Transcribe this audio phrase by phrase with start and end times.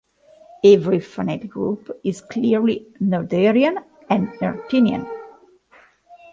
[0.63, 5.05] Every finite group is clearly Noetherian and Artinian.